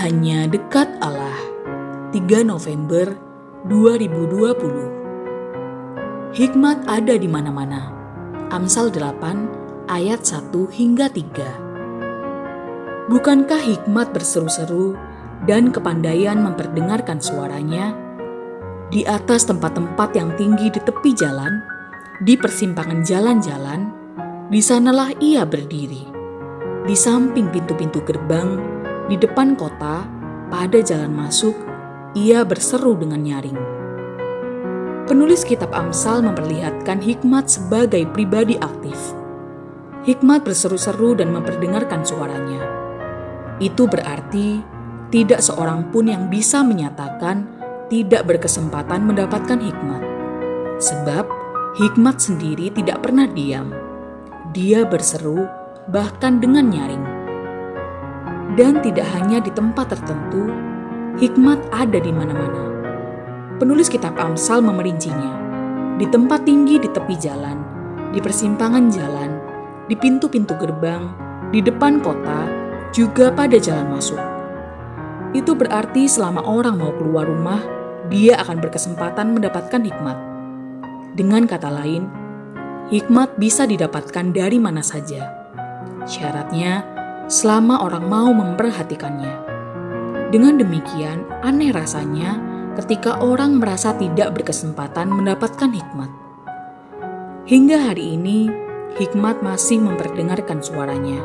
Hanya 0.00 0.48
dekat 0.48 0.88
Allah. 1.04 1.36
3 2.16 2.48
November 2.48 3.20
2020. 3.68 6.32
Hikmat 6.32 6.88
ada 6.88 7.20
di 7.20 7.28
mana-mana. 7.28 7.92
Amsal 8.48 8.88
8 8.88 9.92
ayat 9.92 10.24
1 10.24 10.56
hingga 10.72 11.12
3. 11.12 13.12
Bukankah 13.12 13.60
hikmat 13.60 14.16
berseru-seru 14.16 14.96
dan 15.44 15.68
kepandaian 15.68 16.48
memperdengarkan 16.48 17.20
suaranya 17.20 17.92
di 18.88 19.04
atas 19.04 19.44
tempat-tempat 19.44 20.16
yang 20.16 20.32
tinggi 20.40 20.72
di 20.72 20.80
tepi 20.80 21.12
jalan, 21.12 21.60
di 22.24 22.40
persimpangan 22.40 23.04
jalan-jalan, 23.04 23.92
di 24.48 24.64
sanalah 24.64 25.12
ia 25.20 25.44
berdiri. 25.44 26.08
Di 26.88 26.96
samping 26.96 27.52
pintu-pintu 27.52 28.00
gerbang, 28.00 28.79
di 29.10 29.18
depan 29.18 29.58
kota, 29.58 30.06
pada 30.46 30.78
jalan 30.78 31.10
masuk, 31.10 31.58
ia 32.14 32.46
berseru 32.46 32.94
dengan 32.94 33.18
nyaring. 33.18 33.58
Penulis 35.10 35.42
kitab 35.42 35.74
Amsal 35.74 36.22
memperlihatkan 36.22 37.02
hikmat 37.02 37.50
sebagai 37.50 38.06
pribadi 38.14 38.54
aktif. 38.62 38.94
Hikmat 40.06 40.46
berseru-seru 40.46 41.18
dan 41.18 41.34
memperdengarkan 41.34 42.06
suaranya. 42.06 42.62
Itu 43.58 43.90
berarti 43.90 44.62
tidak 45.10 45.42
seorang 45.42 45.90
pun 45.90 46.06
yang 46.06 46.30
bisa 46.30 46.62
menyatakan 46.62 47.50
tidak 47.90 48.30
berkesempatan 48.30 49.10
mendapatkan 49.10 49.58
hikmat. 49.58 50.02
Sebab 50.78 51.26
hikmat 51.82 52.22
sendiri 52.22 52.70
tidak 52.70 53.02
pernah 53.02 53.26
diam. 53.26 53.74
Dia 54.54 54.86
berseru 54.86 55.50
bahkan 55.90 56.38
dengan 56.38 56.70
nyaring. 56.70 57.09
Dan 58.58 58.82
tidak 58.82 59.06
hanya 59.14 59.38
di 59.38 59.50
tempat 59.54 59.94
tertentu, 59.94 60.50
hikmat 61.22 61.60
ada 61.70 61.98
di 62.02 62.10
mana-mana. 62.10 62.66
Penulis 63.62 63.86
kitab 63.86 64.16
Amsal 64.16 64.64
memerincinya. 64.64 65.38
Di 66.00 66.08
tempat 66.08 66.48
tinggi 66.48 66.80
di 66.80 66.88
tepi 66.88 67.14
jalan, 67.20 67.60
di 68.10 68.18
persimpangan 68.18 68.88
jalan, 68.88 69.30
di 69.86 69.94
pintu-pintu 69.94 70.56
gerbang, 70.56 71.12
di 71.52 71.60
depan 71.60 72.00
kota, 72.00 72.48
juga 72.90 73.30
pada 73.30 73.60
jalan 73.60 73.86
masuk. 73.92 74.18
Itu 75.30 75.54
berarti 75.54 76.10
selama 76.10 76.42
orang 76.42 76.80
mau 76.80 76.90
keluar 76.96 77.28
rumah, 77.28 77.62
dia 78.10 78.40
akan 78.42 78.58
berkesempatan 78.58 79.36
mendapatkan 79.36 79.78
hikmat. 79.78 80.18
Dengan 81.14 81.46
kata 81.46 81.70
lain, 81.70 82.10
hikmat 82.90 83.38
bisa 83.38 83.62
didapatkan 83.68 84.34
dari 84.34 84.58
mana 84.58 84.82
saja. 84.82 85.30
Syaratnya, 86.02 86.99
selama 87.30 87.86
orang 87.86 88.10
mau 88.10 88.34
memperhatikannya. 88.34 89.46
Dengan 90.34 90.58
demikian, 90.58 91.22
aneh 91.46 91.70
rasanya 91.70 92.42
ketika 92.74 93.22
orang 93.22 93.62
merasa 93.62 93.94
tidak 93.94 94.34
berkesempatan 94.34 95.06
mendapatkan 95.14 95.70
hikmat. 95.70 96.10
Hingga 97.46 97.86
hari 97.86 98.18
ini, 98.18 98.50
hikmat 98.98 99.46
masih 99.46 99.78
memperdengarkan 99.78 100.58
suaranya. 100.58 101.22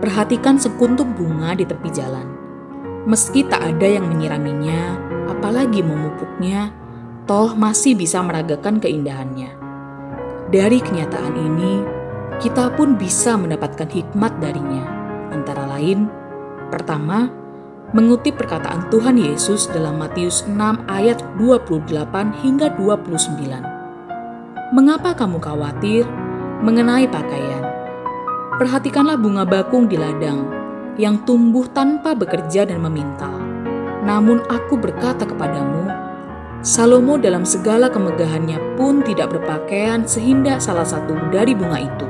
Perhatikan 0.00 0.56
sekuntum 0.56 1.12
bunga 1.12 1.52
di 1.52 1.68
tepi 1.68 1.88
jalan. 1.92 2.28
Meski 3.04 3.44
tak 3.44 3.60
ada 3.60 3.88
yang 3.88 4.08
menyiraminya, 4.08 5.00
apalagi 5.28 5.84
memupuknya, 5.84 6.72
toh 7.28 7.52
masih 7.56 7.92
bisa 7.92 8.24
meragakan 8.24 8.80
keindahannya. 8.80 9.52
Dari 10.48 10.80
kenyataan 10.80 11.34
ini, 11.36 11.74
kita 12.40 12.72
pun 12.76 12.96
bisa 13.00 13.36
mendapatkan 13.36 13.88
hikmat 13.88 14.32
darinya. 14.40 14.95
Antara 15.30 15.66
lain, 15.66 16.06
pertama, 16.70 17.30
mengutip 17.94 18.38
perkataan 18.38 18.90
Tuhan 18.90 19.18
Yesus 19.18 19.70
dalam 19.70 20.02
Matius 20.02 20.42
6 20.46 20.58
ayat 20.90 21.22
28 21.38 22.42
hingga 22.42 22.74
29. 22.74 24.74
Mengapa 24.74 25.14
kamu 25.14 25.38
khawatir 25.38 26.02
mengenai 26.62 27.06
pakaian? 27.06 27.62
Perhatikanlah 28.58 29.20
bunga 29.20 29.44
bakung 29.46 29.86
di 29.86 29.94
ladang 29.94 30.48
yang 30.96 31.22
tumbuh 31.28 31.68
tanpa 31.70 32.16
bekerja 32.16 32.66
dan 32.66 32.82
memintal. 32.82 33.36
Namun 34.02 34.42
aku 34.48 34.80
berkata 34.80 35.28
kepadamu, 35.28 35.86
Salomo 36.66 37.14
dalam 37.14 37.46
segala 37.46 37.86
kemegahannya 37.86 38.74
pun 38.74 38.98
tidak 39.06 39.38
berpakaian 39.38 40.02
sehingga 40.02 40.58
salah 40.58 40.88
satu 40.88 41.14
dari 41.30 41.54
bunga 41.54 41.78
itu. 41.78 42.05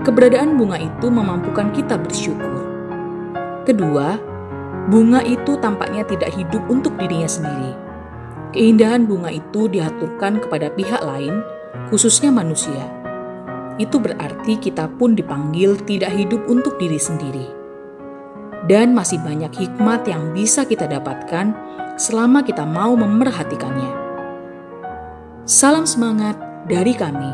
Keberadaan 0.00 0.56
bunga 0.56 0.80
itu 0.80 1.12
memampukan 1.12 1.76
kita 1.76 2.00
bersyukur. 2.00 2.64
Kedua, 3.68 4.16
bunga 4.88 5.20
itu 5.20 5.60
tampaknya 5.60 6.08
tidak 6.08 6.32
hidup 6.32 6.64
untuk 6.72 6.96
dirinya 6.96 7.28
sendiri. 7.28 7.72
Keindahan 8.56 9.04
bunga 9.04 9.28
itu 9.28 9.68
diaturkan 9.68 10.40
kepada 10.40 10.72
pihak 10.72 11.04
lain, 11.04 11.44
khususnya 11.92 12.32
manusia. 12.32 12.88
Itu 13.76 14.00
berarti 14.00 14.56
kita 14.56 14.88
pun 14.96 15.12
dipanggil 15.12 15.76
tidak 15.84 16.16
hidup 16.16 16.48
untuk 16.48 16.80
diri 16.80 16.96
sendiri. 16.96 17.46
Dan 18.68 18.96
masih 18.96 19.20
banyak 19.20 19.52
hikmat 19.52 20.08
yang 20.08 20.32
bisa 20.32 20.64
kita 20.64 20.88
dapatkan 20.88 21.52
selama 22.00 22.40
kita 22.40 22.64
mau 22.64 22.96
memerhatikannya. 22.96 23.92
Salam 25.44 25.84
semangat 25.84 26.40
dari 26.68 26.92
kami, 26.92 27.32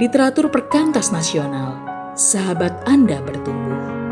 literatur 0.00 0.48
perkantas 0.48 1.12
nasional, 1.12 1.83
sahabat 2.14 2.72
Anda 2.86 3.18
bertumbuh. 3.22 4.03